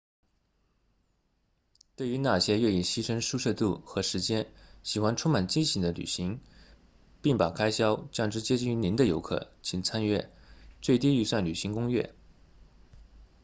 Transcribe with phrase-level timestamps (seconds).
[1.95, 6.41] 对于那些愿意牺牲舒适度和时间喜欢充满惊喜的旅行
[7.21, 10.33] 并把开销降至接近于零的游客请参阅
[10.81, 12.15] 最低预算旅行攻略